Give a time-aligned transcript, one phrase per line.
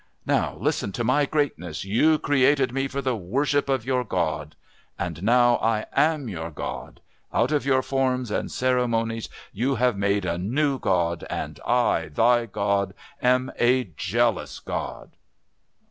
[0.25, 1.85] "Now listen to My greatness!
[1.85, 4.55] You created Me for the Worship of your God!
[4.97, 7.01] "And now I am your God!
[7.31, 11.23] Out of your forms and ceremonies you have made a new God!
[11.29, 15.11] And I, thy God, am a jealous God...."